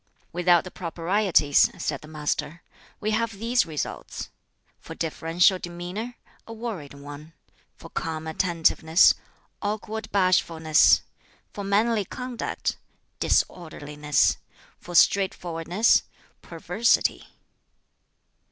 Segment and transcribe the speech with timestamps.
[0.33, 2.63] "Without the Proprieties," said the Master,
[2.99, 4.31] "we have these results:
[4.79, 6.15] for deferential demeanor,
[6.47, 7.33] a worried one;
[7.77, 9.13] for calm attentiveness,
[9.61, 11.03] awkward bashfulness;
[11.53, 12.77] for manly conduct,
[13.19, 14.37] disorderliness;
[14.79, 16.01] for straightforwardness,
[16.41, 17.27] perversity.